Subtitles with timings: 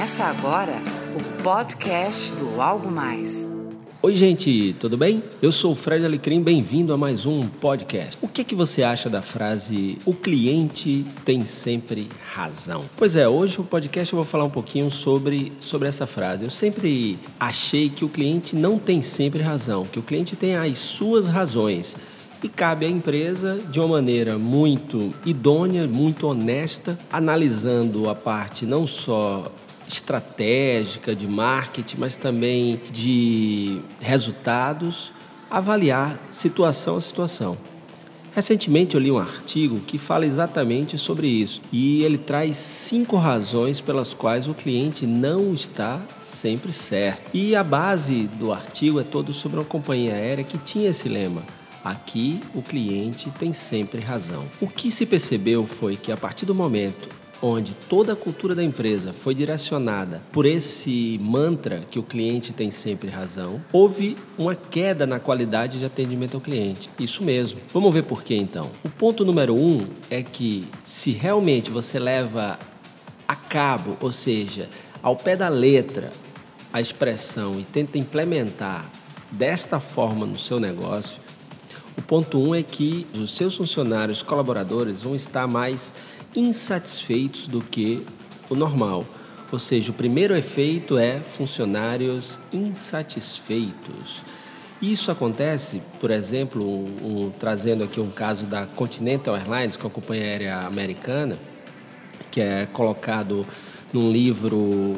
[0.00, 0.72] Começa agora
[1.14, 3.50] o podcast do Algo Mais.
[4.00, 5.22] Oi, gente, tudo bem?
[5.42, 8.16] Eu sou o Fred Alecrim, bem-vindo a mais um podcast.
[8.22, 12.82] O que, que você acha da frase o cliente tem sempre razão?
[12.96, 16.44] Pois é, hoje no podcast eu vou falar um pouquinho sobre, sobre essa frase.
[16.44, 20.78] Eu sempre achei que o cliente não tem sempre razão, que o cliente tem as
[20.78, 21.94] suas razões.
[22.42, 28.86] E cabe à empresa, de uma maneira muito idônea, muito honesta, analisando a parte não
[28.86, 29.52] só
[29.94, 35.12] estratégica, de marketing, mas também de resultados,
[35.50, 37.58] avaliar situação a situação.
[38.32, 43.80] Recentemente eu li um artigo que fala exatamente sobre isso e ele traz cinco razões
[43.80, 47.22] pelas quais o cliente não está sempre certo.
[47.34, 51.42] E a base do artigo é todo sobre uma companhia aérea que tinha esse lema:
[51.84, 54.44] Aqui o cliente tem sempre razão.
[54.60, 57.08] O que se percebeu foi que a partir do momento
[57.42, 62.70] onde toda a cultura da empresa foi direcionada por esse mantra que o cliente tem
[62.70, 66.90] sempre razão, houve uma queda na qualidade de atendimento ao cliente.
[66.98, 67.60] Isso mesmo.
[67.72, 68.70] Vamos ver por que então.
[68.84, 72.58] O ponto número um é que se realmente você leva
[73.26, 74.68] a cabo, ou seja,
[75.02, 76.10] ao pé da letra,
[76.72, 78.90] a expressão e tenta implementar
[79.30, 81.18] desta forma no seu negócio,
[81.96, 85.92] o ponto um é que os seus funcionários, colaboradores, vão estar mais
[86.34, 88.04] insatisfeitos do que
[88.48, 89.06] o normal.
[89.52, 94.22] Ou seja, o primeiro efeito é funcionários insatisfeitos.
[94.80, 99.84] Isso acontece, por exemplo, um, um, trazendo aqui um caso da Continental Airlines, que é
[99.84, 101.38] uma companhia aérea americana,
[102.30, 103.46] que é colocado
[103.92, 104.96] num livro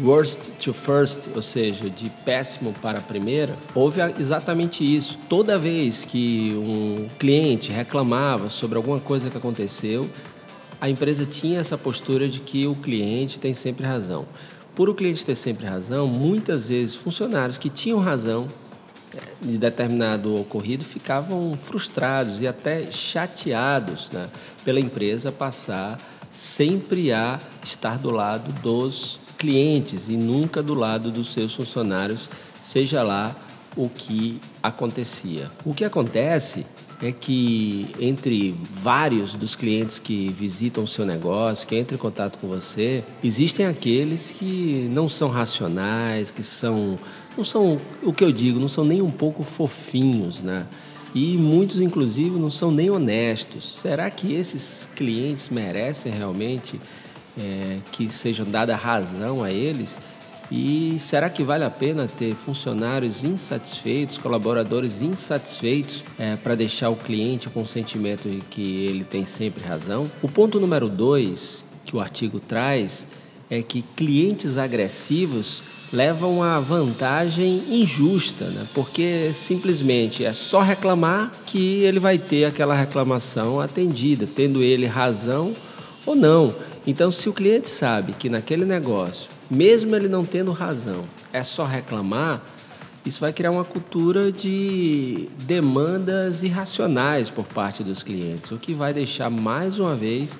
[0.00, 5.18] worst to first, ou seja, de péssimo para primeira, houve exatamente isso.
[5.28, 10.08] Toda vez que um cliente reclamava sobre alguma coisa que aconteceu,
[10.82, 14.26] a empresa tinha essa postura de que o cliente tem sempre razão.
[14.74, 18.48] Por o cliente ter sempre razão, muitas vezes funcionários que tinham razão
[19.14, 24.28] é, de determinado ocorrido ficavam frustrados e até chateados né,
[24.64, 31.32] pela empresa passar sempre a estar do lado dos clientes e nunca do lado dos
[31.32, 32.28] seus funcionários,
[32.60, 33.36] seja lá
[33.76, 35.48] o que acontecia.
[35.64, 36.66] O que acontece
[37.02, 42.38] é que entre vários dos clientes que visitam o seu negócio, que entram em contato
[42.38, 46.98] com você, existem aqueles que não são racionais, que são
[47.36, 50.66] não são o que eu digo, não são nem um pouco fofinhos, né?
[51.14, 53.80] E muitos inclusive não são nem honestos.
[53.80, 56.80] Será que esses clientes merecem realmente
[57.38, 59.98] é, que sejam dada razão a eles?
[60.54, 66.96] E será que vale a pena ter funcionários insatisfeitos, colaboradores insatisfeitos, é, para deixar o
[66.96, 70.12] cliente com o sentimento de que ele tem sempre razão?
[70.20, 73.06] O ponto número dois que o artigo traz
[73.48, 78.66] é que clientes agressivos levam a vantagem injusta, né?
[78.74, 85.54] porque simplesmente é só reclamar que ele vai ter aquela reclamação atendida, tendo ele razão
[86.04, 86.54] ou não.
[86.86, 91.66] Então, se o cliente sabe que naquele negócio, mesmo ele não tendo razão, é só
[91.66, 92.40] reclamar,
[93.04, 98.94] isso vai criar uma cultura de demandas irracionais por parte dos clientes, o que vai
[98.94, 100.38] deixar mais uma vez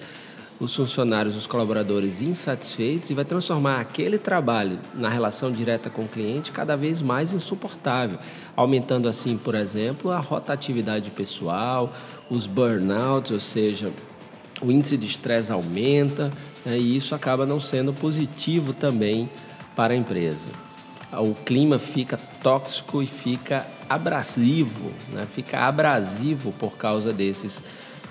[0.59, 6.09] os funcionários, os colaboradores insatisfeitos e vai transformar aquele trabalho na relação direta com o
[6.09, 8.19] cliente cada vez mais insuportável,
[8.57, 11.93] aumentando assim, por exemplo, a rotatividade pessoal,
[12.31, 13.93] os burnouts, ou seja,
[14.63, 16.33] o índice de estresse aumenta
[16.65, 19.29] né, e isso acaba não sendo positivo também
[19.75, 20.49] para a empresa.
[21.13, 27.63] O clima fica tóxico e fica abrasivo, né, fica abrasivo por causa desses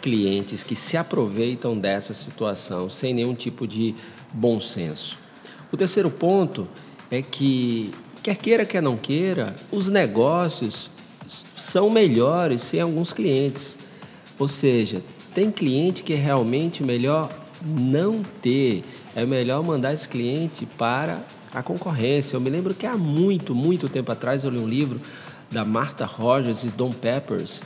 [0.02, 3.96] clientes que se aproveitam dessa situação sem nenhum tipo de
[4.34, 5.18] bom senso.
[5.72, 6.68] O terceiro ponto
[7.10, 7.92] é que,
[8.22, 10.90] quer queira, quer não queira, os negócios
[11.56, 13.78] são melhores sem alguns clientes.
[14.38, 17.30] Ou seja, tem cliente que é realmente melhor
[17.66, 18.84] não ter.
[19.16, 21.22] É melhor mandar esse cliente para
[21.54, 22.36] a concorrência.
[22.36, 25.02] Eu me lembro que há muito, muito tempo atrás eu li um livro
[25.50, 27.62] da Martha Rogers e Don Peppers,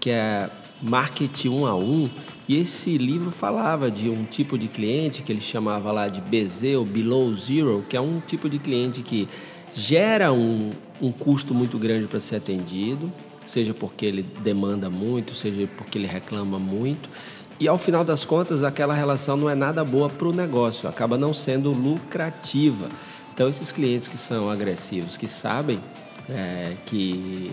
[0.00, 0.48] que é
[0.82, 2.10] Marketing 1 a 1,
[2.48, 6.76] e esse livro falava de um tipo de cliente que ele chamava lá de BZ
[6.76, 9.28] ou Below Zero, que é um tipo de cliente que
[9.74, 10.70] gera um,
[11.00, 13.12] um custo muito grande para ser atendido,
[13.44, 17.10] seja porque ele demanda muito, seja porque ele reclama muito.
[17.58, 21.16] E ao final das contas, aquela relação não é nada boa para o negócio, acaba
[21.16, 22.88] não sendo lucrativa.
[23.32, 25.80] Então, esses clientes que são agressivos, que sabem
[26.28, 27.50] é, que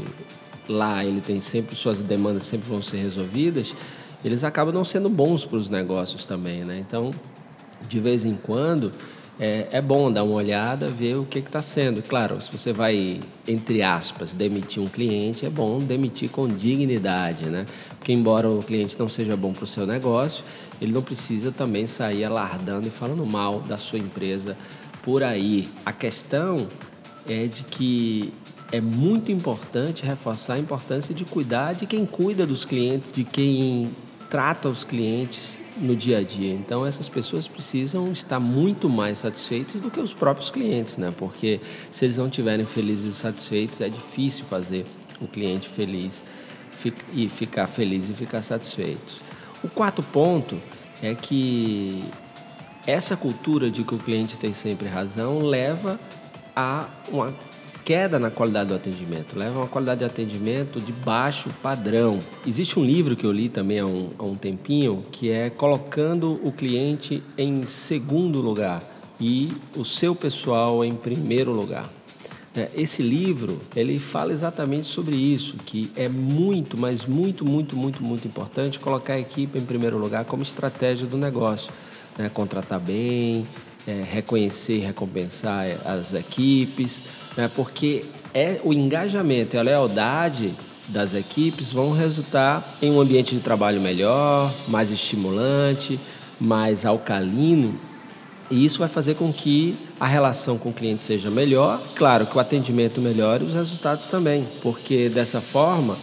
[0.68, 3.74] lá ele tem sempre suas demandas sempre vão ser resolvidas,
[4.24, 6.80] eles acabam não sendo bons para os negócios também, né?
[6.80, 7.12] Então,
[7.88, 8.94] de vez em quando,
[9.40, 12.02] é, é bom dar uma olhada, ver o que está sendo.
[12.04, 17.66] Claro, se você vai, entre aspas, demitir um cliente, é bom demitir com dignidade, né?
[17.98, 20.44] Porque, embora o cliente não seja bom para o seu negócio,
[20.80, 24.56] ele não precisa também sair alardando e falando mal da sua empresa
[25.02, 25.68] por aí.
[25.86, 26.68] A questão
[27.28, 28.34] é de que
[28.72, 33.92] é muito importante reforçar a importância de cuidar de quem cuida dos clientes, de quem
[34.30, 36.54] trata os clientes no dia a dia.
[36.54, 41.14] Então essas pessoas precisam estar muito mais satisfeitas do que os próprios clientes, né?
[41.18, 41.60] Porque
[41.90, 44.86] se eles não estiverem felizes e satisfeitos, é difícil fazer
[45.22, 46.24] o cliente feliz
[47.14, 49.22] e ficar feliz e ficar satisfeito.
[49.64, 50.60] O quarto ponto
[51.02, 52.04] é que
[52.86, 56.00] essa cultura de que o cliente tem sempre razão leva
[56.56, 57.34] a uma
[57.84, 62.20] queda na qualidade do atendimento, leva uma qualidade de atendimento de baixo padrão.
[62.48, 66.40] Existe um livro que eu li também há um, há um tempinho que é Colocando
[66.44, 68.82] o Cliente em Segundo Lugar
[69.20, 71.90] e o seu pessoal em primeiro lugar.
[72.56, 78.04] É, esse livro ele fala exatamente sobre isso, que é muito, mas muito, muito, muito,
[78.04, 81.72] muito importante colocar a equipe em primeiro lugar como estratégia do negócio.
[82.16, 82.30] Né?
[82.30, 83.48] Contratar bem,
[83.88, 87.02] é, reconhecer e recompensar as equipes,
[87.36, 87.50] né?
[87.56, 90.54] porque é o engajamento e a lealdade
[90.88, 96.00] das equipes vão resultar em um ambiente de trabalho melhor, mais estimulante,
[96.40, 97.80] mais alcalino,
[98.52, 102.36] e isso vai fazer com que a relação com o cliente seja melhor, claro que
[102.38, 105.98] o atendimento melhore e os resultados também, porque dessa forma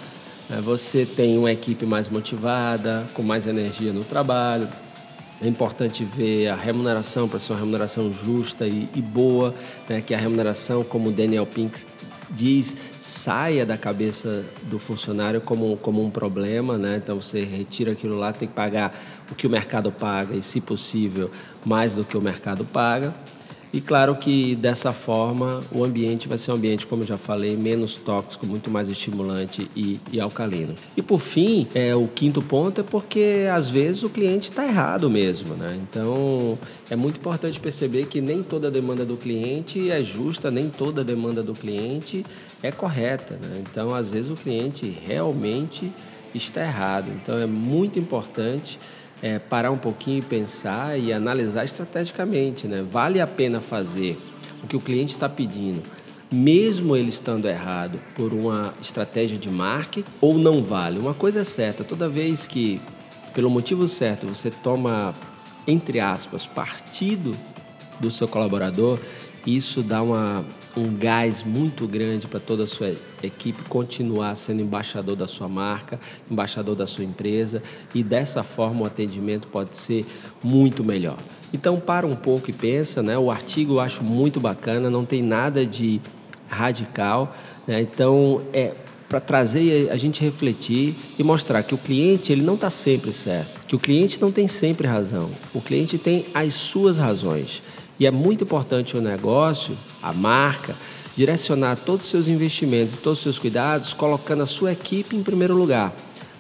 [0.49, 4.69] né, você tem uma equipe mais motivada, com mais energia no trabalho,
[5.43, 9.55] é importante ver a remuneração para ser uma remuneração justa e, e boa,
[9.89, 10.03] né?
[10.03, 11.81] que a remuneração, como Daniel Pink
[12.31, 17.01] diz, saia da cabeça do funcionário como, como um problema, né?
[17.03, 18.97] Então você retira aquilo lá, tem que pagar
[19.31, 21.31] o que o mercado paga e, se possível,
[21.65, 23.13] mais do que o mercado paga.
[23.73, 27.57] E claro que dessa forma o ambiente vai ser um ambiente, como eu já falei,
[27.57, 30.75] menos tóxico, muito mais estimulante e, e alcalino.
[30.97, 35.09] E por fim, é, o quinto ponto é porque às vezes o cliente está errado
[35.09, 35.55] mesmo.
[35.55, 35.79] Né?
[35.89, 36.59] Então
[36.91, 41.43] é muito importante perceber que nem toda demanda do cliente é justa, nem toda demanda
[41.43, 42.27] do cliente
[42.63, 43.35] é correta.
[43.41, 43.63] Né?
[43.71, 45.93] Então às vezes o cliente realmente
[46.35, 47.11] está errado.
[47.23, 48.81] Então é muito importante
[49.23, 52.67] é, parar um pouquinho e pensar e analisar estrategicamente.
[52.67, 52.83] Né?
[52.83, 54.19] Vale a pena fazer
[54.63, 55.83] o que o cliente está pedindo,
[56.31, 60.99] mesmo ele estando errado, por uma estratégia de marketing ou não vale?
[60.99, 62.81] Uma coisa é certa: toda vez que,
[63.35, 65.15] pelo motivo certo, você toma,
[65.67, 67.37] entre aspas, partido
[67.99, 68.99] do seu colaborador,
[69.47, 70.45] isso dá uma
[70.77, 75.99] um gás muito grande para toda a sua equipe continuar sendo embaixador da sua marca,
[76.31, 77.63] embaixador da sua empresa
[77.95, 80.07] e dessa forma o atendimento pode ser
[80.43, 81.19] muito melhor.
[81.53, 83.19] Então para um pouco e pensa, né?
[83.19, 86.01] O artigo eu acho muito bacana, não tem nada de
[86.49, 87.35] radical,
[87.67, 87.81] né?
[87.81, 88.75] Então é
[89.09, 93.67] para trazer a gente refletir e mostrar que o cliente ele não está sempre certo,
[93.67, 97.61] que o cliente não tem sempre razão, o cliente tem as suas razões.
[98.01, 100.75] E é muito importante o negócio, a marca,
[101.15, 105.23] direcionar todos os seus investimentos e todos os seus cuidados, colocando a sua equipe em
[105.23, 105.93] primeiro lugar,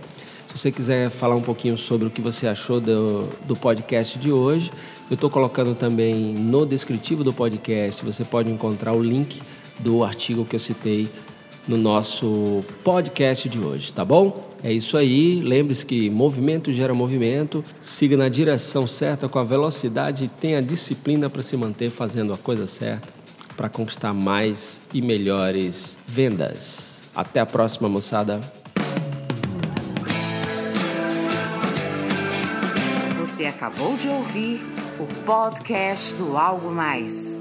[0.48, 4.32] Se você quiser falar um pouquinho sobre o que você achou do, do podcast de
[4.32, 4.72] hoje,
[5.10, 9.42] eu estou colocando também no descritivo do podcast, você pode encontrar o link
[9.78, 11.08] do artigo que eu citei
[11.68, 14.48] no nosso podcast de hoje, tá bom?
[14.62, 15.40] É isso aí.
[15.40, 17.62] Lembre-se que movimento gera movimento.
[17.80, 22.38] Siga na direção certa com a velocidade e tenha disciplina para se manter fazendo a
[22.38, 23.18] coisa certa
[23.56, 27.02] para conquistar mais e melhores vendas.
[27.14, 28.40] Até a próxima, moçada.
[33.20, 34.60] Você acabou de ouvir
[34.98, 37.37] o podcast do Algo Mais.